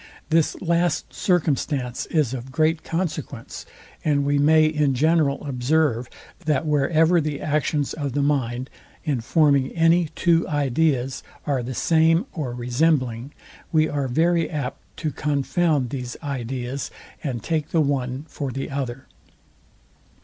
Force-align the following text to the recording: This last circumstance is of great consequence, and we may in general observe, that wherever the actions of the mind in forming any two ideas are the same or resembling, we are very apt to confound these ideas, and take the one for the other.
This 0.31 0.59
last 0.63 1.13
circumstance 1.13 2.07
is 2.07 2.33
of 2.33 2.51
great 2.51 2.83
consequence, 2.83 3.67
and 4.03 4.25
we 4.25 4.39
may 4.39 4.65
in 4.65 4.95
general 4.95 5.45
observe, 5.45 6.09
that 6.45 6.65
wherever 6.65 7.21
the 7.21 7.39
actions 7.39 7.93
of 7.93 8.13
the 8.13 8.23
mind 8.23 8.71
in 9.03 9.21
forming 9.21 9.69
any 9.73 10.05
two 10.15 10.49
ideas 10.49 11.21
are 11.45 11.61
the 11.61 11.75
same 11.75 12.25
or 12.33 12.51
resembling, 12.51 13.31
we 13.71 13.87
are 13.87 14.07
very 14.07 14.49
apt 14.49 14.81
to 14.97 15.11
confound 15.11 15.91
these 15.91 16.17
ideas, 16.23 16.89
and 17.23 17.43
take 17.43 17.69
the 17.69 17.79
one 17.79 18.25
for 18.27 18.49
the 18.49 18.71
other. 18.71 19.05